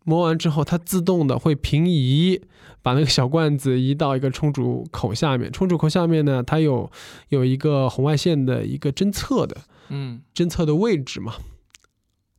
[0.03, 2.40] 磨完之后，它自动的会平移，
[2.83, 5.51] 把那个小罐子移到一个冲煮口下面。
[5.53, 6.91] 冲煮口下面呢，它有
[7.29, 9.57] 有一个红外线的一个侦测的，
[9.88, 11.35] 嗯侦测的位置嘛。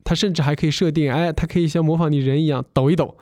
[0.04, 3.16] 它甚至还可以设定，哎，它可以像模仿你人一样抖一抖。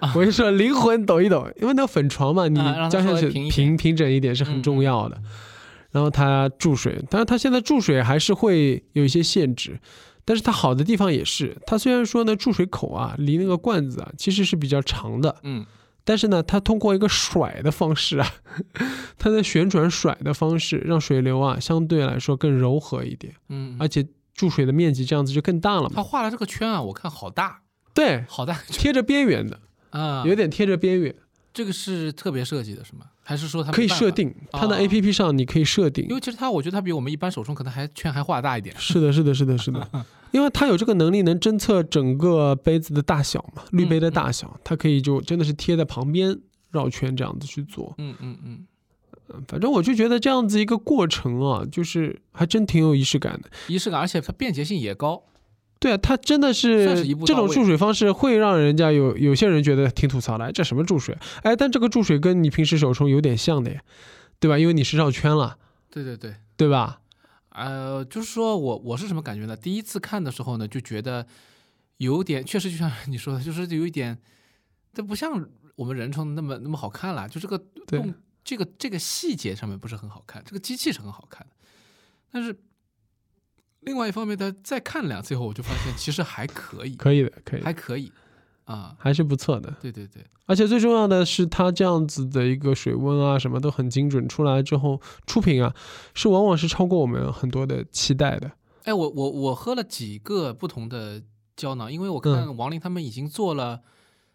[0.00, 5.16] 啊我就说灵魂抖一抖，因为那个粉床嘛，你啊让它加下去平平平整一点是很重要的。
[5.92, 9.78] 然后它注水，当然它现在注水还是会有一些限制，
[10.24, 15.64] 但是它好的地方也是，它虽然说呢注水口啊离那个罐子啊其实是比较长的，嗯
[16.04, 18.28] 但是呢，它通过一个甩的方式啊，
[19.18, 25.92] 它的旋转甩的方式，让水流啊相对来说更柔和一点，嗯，而且注水的面积这样子就更大了嘛。
[25.94, 27.62] 它画了这个圈啊，我看好大。
[27.94, 28.58] 对，好大。
[28.68, 29.60] 贴着边缘的，
[29.90, 31.14] 啊，有点贴着边缘，
[31.52, 33.06] 这个是特别设计的是吗？
[33.22, 33.88] 还是说它可以？
[33.88, 36.14] 设定它的啊 A P P 上你可以设定因。
[36.14, 38.74] 为其实它，我觉得它比我们一般手冲可能还圈还画大一点。
[38.78, 39.88] 是的，是的，是的，是的，
[40.32, 46.36] 因为它有这个能力，能侦测整个杯子的大小嘛，滤杯的大小，它可以就真的是贴在旁边
[46.70, 47.94] 绕圈这样子去做。
[47.98, 48.66] 嗯嗯嗯，
[49.28, 53.50] 嗯反正我就觉得这样子一个过程啊，就是还真挺有仪式感的。
[53.68, 55.22] 仪式感，而且它便捷性也高。
[55.82, 61.18] 对啊，它真的是这种注水方式会让人家有有些人觉得挺吐槽的，哎这什么注水？
[61.42, 63.82] 哎，但这个注水跟你平时手冲有点像的呀，
[64.38, 64.56] 对吧？
[64.56, 65.58] 因为你是绕圈了，
[65.90, 67.00] 对对对，对吧？
[67.48, 69.56] 呃，就是说我我是什么感觉呢？
[69.56, 71.26] 第一次看的时候呢，就觉得
[71.96, 74.16] 有点，确实就像你说的，就是有一点，
[74.94, 78.14] 这不像我们人冲的那么那么好看了，就这个对动
[78.44, 81.52] 这个这个细节上面不是很好看，这个机器是很好看的，
[82.30, 82.56] 但是
[83.82, 88.10] 另外一方面他，再看两次以后，我就发现其实还可以，可以的，可以的，还可以
[88.64, 89.74] 啊，还是不错的。
[89.80, 95.74] 对对对，而且最重要的是，它这样子的一个水温啊，什么都很精准，出来之后出品啊，
[96.14, 98.50] 是往往是超过我们很多的期待的。
[98.84, 101.22] 哎，我我我喝了几个不同的
[101.56, 103.82] 胶囊，因为我看王林他们已经做了嗯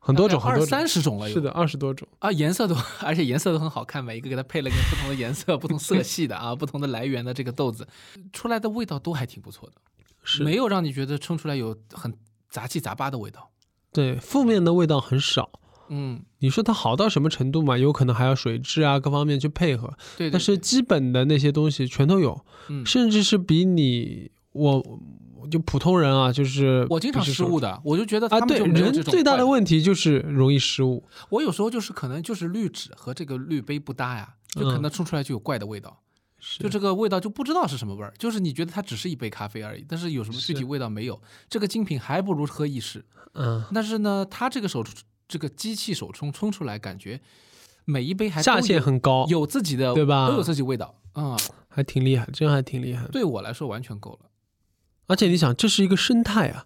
[0.08, 2.08] 很多种，很二多，三十种了，是的，二十多种。
[2.20, 7.86] 啊，颜色都， 而且颜色都很好看，每一个给它配了个不同的颜色、 不同色系的啊，不同的来源的这个豆子，
[8.32, 9.76] 出来的味道都还挺不错的，
[10.24, 12.14] 是没有让你觉得冲出来有很
[12.50, 13.50] 杂七杂八的味道。
[13.92, 15.50] 对，负面的味道很少。
[15.90, 17.78] 嗯，你说它好到什么程度嘛？
[17.78, 19.88] 有可能还要水质啊，各方面去配合。
[20.18, 25.00] 对对但是基本的那些东西全都有，嗯，甚至是比你我
[25.36, 28.40] 我就普通人啊，就是我经常失误的，我就觉得啊。
[28.42, 31.04] 对，他们这种最大的问题就是容易失误。
[31.30, 36.02] 我有时候就是可能就是滤纸和这个滤杯不搭呀，就可嗯能冲出来就有怪的味道。
[36.40, 41.20] 是就这个味道就不知道是什么味儿，就是你觉得它只是一杯咖啡而已，但是有什么具体味道没有？
[41.50, 43.04] 这个精品还不如喝意式。
[43.34, 44.84] 嗯，但是呢，它这个手
[45.28, 47.20] 这个机器手冲冲出来，感觉
[47.86, 51.38] 每一杯还下限很高，有自己的对吧都有自己味道啊、嗯
[51.70, 53.08] 还挺厉害，真还挺厉害。
[53.10, 54.27] 对我来说完全够了。
[55.08, 56.66] 而且你想，这是一个生态啊，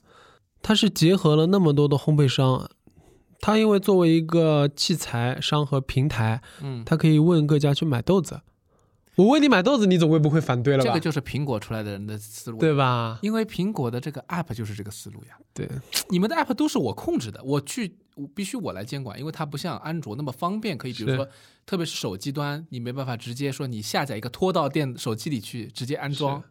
[0.61, 2.69] 它是结合了那么多的烘焙商，
[3.39, 8.41] 它因为作为一个器材商和平台，嗯，它可以问各家去买豆子，
[9.15, 10.89] 我问你买豆子，你总归不会反对了吧？
[10.89, 13.19] 这个就是苹果出来的人的思路，对吧？
[13.21, 15.37] 因为苹果的这个 app 就是这个思路呀。
[15.53, 15.69] 对，
[16.09, 21.27] 你们的 app 都是我控制的，我去我必须我来监管，因为它不像安卓那么方便，可以比如说，
[21.65, 26.47] 特别是手机端，你没办法直接说你下载一个拖到电手机里去直接安装是。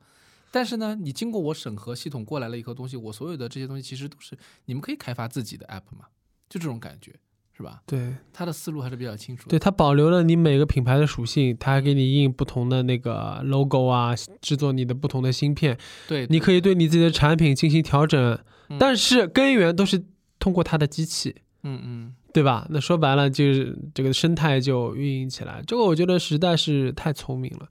[0.50, 6.06] 但是呢，你经过我审核系统过来了以后，东西我所有的这些东西其实都是你们可以开发自己的 app 嘛，
[6.48, 7.14] 就这种感觉，
[7.56, 7.82] 是吧？
[7.86, 9.50] 对，他的思路还是比较清楚的。
[9.50, 20.04] 对，它保留了你每个品牌的属性，它还给你印不同的那个 logo 啊，制作你的不同的芯片，对，你可以对你自己的产品进行调整，嗯但是根源都是
[20.38, 21.36] 通过它的机器。
[21.62, 22.66] 嗯嗯，对吧？
[22.70, 27.68] 那说白了就是这个生态就运营起来，这个我觉得实在是太聪明了，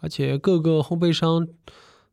[0.00, 1.48] 而且各个烘焙商，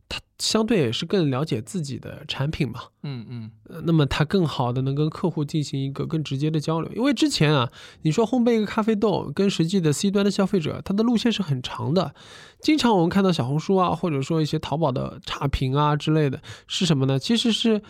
[0.09, 6.91] 他相对也是更了解自己的产品嘛，嗯嗯呃那么他更好的能跟客户进行一个更直接的交流。
[6.93, 12.15] 因为之前啊，你说烘焙一个咖啡豆，跟实际的 C 端的消费者，他的路线是很长的。
[12.59, 17.19] 经常我们看到小红书啊，或者说一些淘宝的差评啊之类的，是什么呢？
[17.19, 17.83] 其实是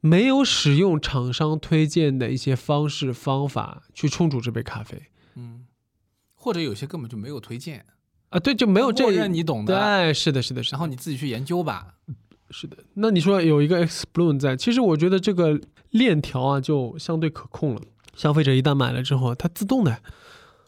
[0.00, 5.02] 没有使用厂商推荐的一些方式方法去冲煮这杯咖啡
[5.34, 5.66] 嗯，
[6.34, 7.84] 或者有些根本就没有推荐，
[8.30, 10.74] 啊，对，就没有这默认你懂的，对，是的，是的，是的。
[10.74, 11.94] 然后你自己去研究吧。
[12.50, 15.60] 是的，那你说有一个 X Bloom 在，其实我觉得这个
[15.90, 17.80] 链条啊就相对可控了。
[18.14, 19.98] 消费者一旦买了之后，它自动的、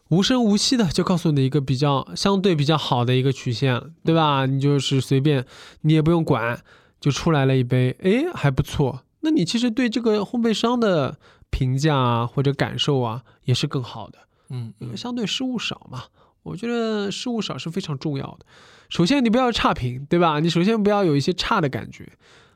[0.09, 4.45] 无声无息的就告诉你一个比较相对比较好的一个曲线，对吧？
[4.47, 5.47] 你就是随便，
[5.83, 6.61] 你也不用管，
[7.01, 9.05] 就出来了一杯，哎，还不错。
[9.21, 11.17] 那你其实对这个烘焙商的
[11.49, 14.19] 评价啊或者感受啊也是更好的。
[14.51, 16.05] 嗯因为相对失误少嘛。
[16.49, 18.47] 我觉得失误少是非常重要的。
[18.89, 20.41] 首先，你不要差评，对吧？
[20.41, 22.11] 你首先不要有一些差的感觉，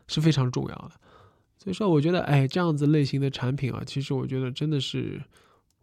[0.08, 0.92] 是非常重要的。
[1.58, 5.22] 所以说，我觉得，哎，这样子类型的产品啊，其实我觉得真的是，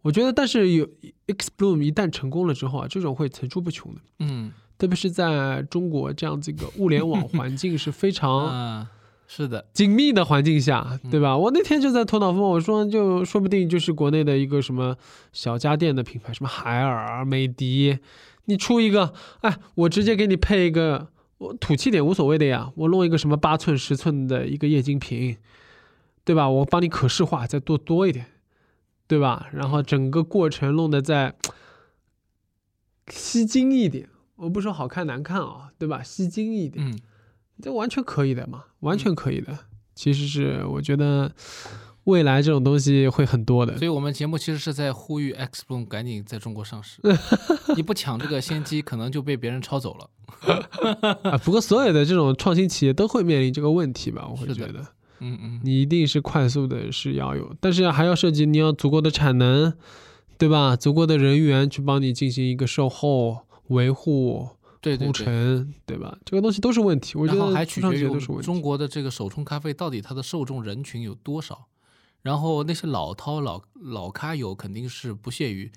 [0.02, 0.86] 我觉得，但是有
[1.26, 4.00] X Bloom 一旦成功了之后啊，这种会层出不穷的。
[4.18, 8.86] 嗯特别是在中国这样子一个物联网环境是非常 嗯，
[9.32, 11.38] 是的，紧密的环境下，对吧？
[11.38, 14.96] 我那天就在头脑风，我说就说不定就是国内的一个什么
[15.32, 17.96] 小家电的品牌，什么海尔、美的，
[18.46, 21.06] 你出一个，哎，我直接给你配一个，
[21.38, 25.36] 我土气点无所谓的呀，我弄一个什么八寸、十寸的一个液晶屏，
[26.24, 26.50] 对吧？
[26.50, 28.26] 我帮你可视化再多多一点，
[29.06, 29.46] 对吧？
[29.52, 31.36] 然后整个过程弄得再
[33.06, 36.02] 吸睛一点，我不说好看难看啊，对吧？
[36.02, 36.84] 吸睛一点。
[36.84, 36.98] 嗯
[37.60, 39.56] 这完全可以的嘛，完全可以的。
[39.94, 41.30] 其实是我觉得
[42.04, 43.84] 未来这种东西会很多的所。
[43.84, 47.02] 以我们节目其实是在呼吁 X Bloom 赶紧在中国上市，
[47.76, 50.08] 你不抢这个先机，可能就被别人抄走了。
[51.30, 54.26] 啊，不过所有的这种创新企业都会面临这个问题吧？
[54.30, 54.80] 我会是觉得
[55.18, 59.74] 嗯嗯，你一定是快速的是要有，但是还要涉及你要足够的产能，
[60.38, 60.74] 对吧？
[60.76, 64.48] 足够的人员去帮你进行一个售后维护。
[64.80, 65.12] 铺对对对。
[65.12, 66.18] 陈，对吧？
[66.24, 68.60] 这个东西都是问题，我觉然后得还取决于中。
[68.60, 71.68] 国的这个手冲咖啡到底它的受众人群有多少，
[72.22, 75.70] 然后那些老饕老老咖友肯定是不屑于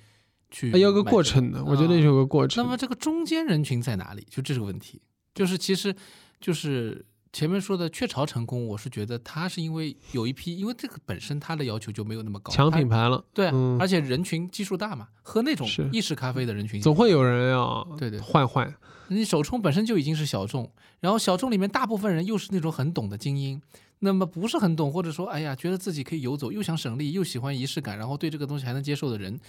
[0.52, 2.64] 去哎要个过程的，我觉得啊有个过程。
[2.64, 4.26] 那么这个中间人群在哪里？
[4.30, 5.02] 就这个问题，
[5.34, 5.96] 就是其实
[6.40, 18.72] 就是前面说的雀巢成功，我是觉得它是因为有一批，因为这个本身它的要求就没有那么高，强品牌了，对啊，嗯而且人群基数大嘛，喝那种意式咖啡的人群总会有人要对对换换。
[19.08, 23.60] 你手冲本身就已经是小众，然后小众里面大部分人又是那种很懂的精英，
[24.00, 29.40] 那么不是很懂，或者说哎呀觉得自己可以游走，又想省力，又喜欢仪式感，然后对这个东西还能接受的人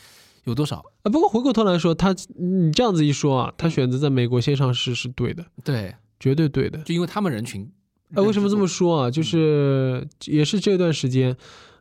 [0.44, 0.82] 有多少？
[1.02, 6.78] 啊，不过回过头来说，他你这样子一说啊，他选择在美国先上市是对的，对，绝对对的。
[6.78, 7.70] 就因为他们人群。
[8.14, 9.10] 呃，为什么这么说啊？
[9.10, 11.36] 就是也是这段时间，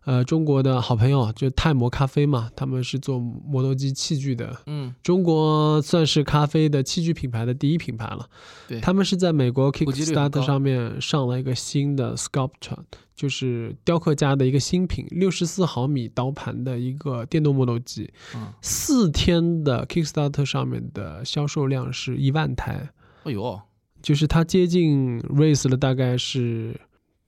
[0.06, 8.28] 呃，中国的好朋友就泰摩咖啡嘛，他们是做磨豆机器具的，嗯，中国算是咖啡的器具品牌的第一品牌了。
[8.68, 12.80] 对他们是在美国 Kickstarter 上面上了一个新的 Sculpture，
[13.16, 18.12] 就是雕刻家的一个新品，六十四毫米刀盘的一个电动磨豆机。
[18.34, 22.90] 嗯，四天的 Kickstarter 上面的销售量是一万台，
[23.26, 23.62] 哎呦，
[24.04, 26.80] 就是它接近 raise 了大概是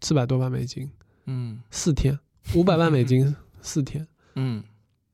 [0.01, 0.87] 四百多万美金，
[1.25, 2.19] 嗯四天
[2.53, 4.07] 五百万美金 四天。
[4.35, 4.63] 嗯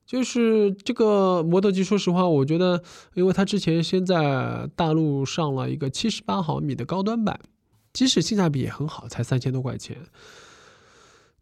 [0.06, 2.84] 就是这个摩托机，说实话，我觉得，
[3.14, 7.40] 因为它之前先在大陆上了一个七十八毫米的高端版，
[7.94, 9.96] 即使性价比也很好，才三千多块钱，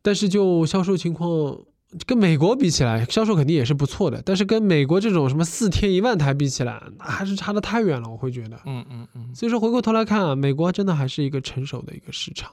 [0.04, 1.58] 但是就销售情况
[2.06, 8.60] 跟美国比起来，销售肯定也是不错的，但是跟美国这种什么四天一万台比起来，那还是差得太远了，我会觉得。
[8.66, 12.52] 嗯嗯嗯，所以说回过头来看啊，美国真的还是一个成熟的一个市场，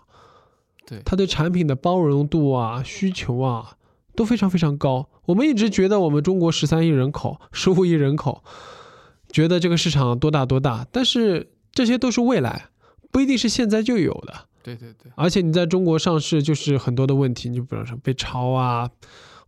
[0.87, 3.77] 对，它对产品的包容度啊、需求啊
[4.15, 5.07] 都非常非常高。
[5.27, 8.43] 我们一直觉得我们中国十三亿人口、十五亿人口，
[9.31, 12.71] 觉得这个市场多大多大，但是这些都是未来，
[13.11, 14.33] 不一定是现在就有的。
[14.63, 18.91] 对对对，而且你在中国上市，就是很多的问题，你就比方说被抄啊，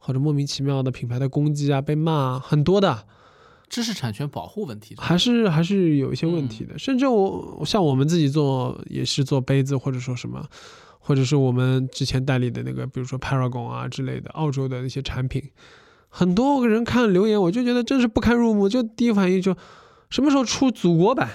[0.08, 3.04] 或者莫名其妙的品牌的攻击啊，被骂啊很多的，
[3.68, 6.78] 知识产权保护问题，还是还是有一些问题的。
[6.78, 10.42] 甚至我像我们自己做，也是做杯子，或者说什么，
[10.98, 15.42] 或者是我们之前代理的那个，比如说 Paragon 啊之类的澳洲的那些产品，
[16.08, 19.54] 很多人看留言，我就觉得真是不堪入目，就第一反应就
[20.08, 21.28] 什么时候出祖国版？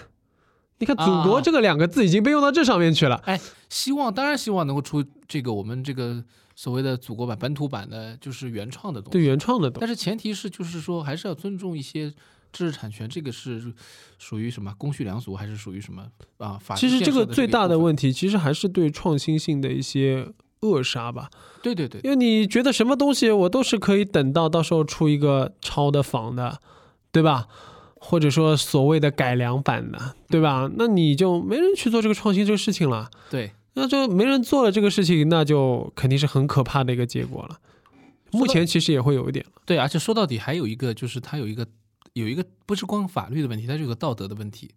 [0.79, 3.17] 你看“祖国”这个两个字已经被用到这上面去了。
[3.25, 6.21] 哎，希望当然希望能够出这个我们这个
[6.55, 9.13] 所谓的祖国版、本土版的，就是原创的东西。
[9.13, 12.11] 对原创的东西，但是前提是就是说还是要尊重一些
[12.51, 13.73] 知识产权，这个是
[14.19, 16.05] 属于什么公序良俗，还是属于什么
[16.37, 16.57] 啊？
[16.61, 20.27] 法其实这个最大的问题，其实还是对创新性的一些
[20.61, 21.29] 扼杀吧。
[21.61, 26.59] 对对对，因为你觉得什么东西我都是可以等到到时候出一个抄的仿的，
[27.11, 27.47] 对吧？
[28.05, 30.69] 或者说所谓的改良版的，对吧？
[30.75, 33.09] 那你就没人去做这个创新这个事情了。
[33.29, 37.59] 对，那就没人做了这个事情，那就肯定是很可怕的一个结果了。
[38.31, 41.67] 目前其实也会有一点对，而且说到底还有一个，就是它有一个
[42.13, 44.71] 有一个不是光法律的问题，它就有个道德的问题。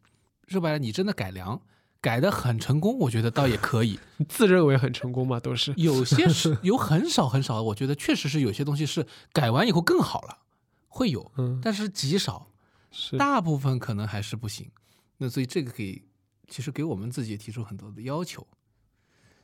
[0.48, 1.60] 说白了，你真的改良
[2.00, 3.98] 改的很成功，我觉得倒也可以。
[4.28, 10.38] 自认为很成功嘛，都是有些 是有很少很少，我觉得确实是有些东西是改完以后更好了，
[10.88, 12.48] 会有，嗯，但是极少。
[12.98, 14.70] 是大部分可能还是不行，
[15.18, 16.02] 那所以这个给
[16.48, 18.46] 其实给我们自己提出很多的要求，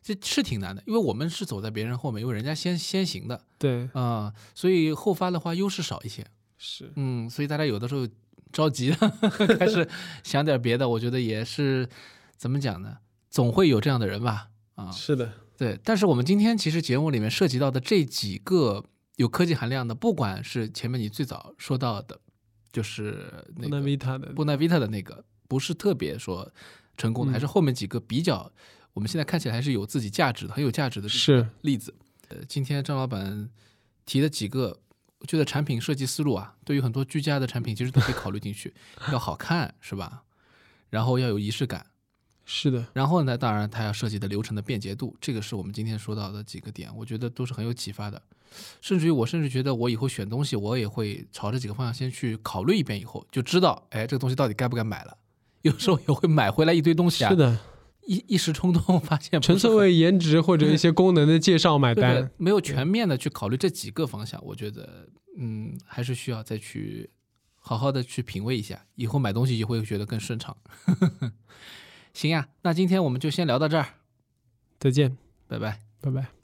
[0.02, 6.26] 这是挺难的，因为我们是走在别人后面，因为人家先先行的，对啊，所以后发的话优势少一些，
[6.58, 8.06] 是嗯，所以大家有的时候
[8.52, 8.96] 着急了
[9.58, 9.88] 开始
[10.24, 11.88] 想点别的，我觉得也是
[12.36, 12.98] 怎么讲呢？
[13.30, 15.78] 总会有这样的人吧，啊，是的，对。
[15.84, 18.84] 但是我们今天其实节目里面涉及到的这几个
[19.16, 22.18] 有科技含量的，不管是前面你最早说到的。
[22.72, 23.76] 就是那个布
[24.46, 26.50] 纳维塔的那个，不是特别说
[26.96, 28.50] 成功的，还是后面几个比较，
[28.94, 31.94] 我们现在看起来还是有自己价值的，很有价值的是例子。
[32.28, 33.48] 呃，今天张老板
[34.04, 34.78] 提的几个，
[35.18, 38.72] 我觉得产品设计思路啊，对于很多居家的产品，其实都可以考虑进去，
[39.12, 40.22] 要好看是吧？
[40.90, 41.86] 然后要有仪式感，
[42.44, 42.86] 是的。
[42.92, 48.20] 然后呢，当然它要设计的流程的便捷度，这个是我们今天说到的几个点，我觉得都是很有启发的。
[48.82, 55.16] 甚至于我甚至觉得我以后选东西，我也会朝这几个方向先去考虑一遍，以后就知道，哎，这个东西到底该不该买了。
[55.62, 57.58] 有时候也会买回来一堆东西啊，是的，
[58.06, 64.44] 一一时冲动发现纯粹为颜值或者一些功能的介绍买单，没有全面的去考虑这几个方向。
[64.44, 67.10] 我觉得，嗯，还是需要再去
[67.58, 70.56] 好好的去品味一下，以后买东西就会觉得更顺畅。
[72.12, 73.86] 行呀，那今天我们就先聊到这儿，
[74.78, 76.41] 再见，拜拜，拜拜。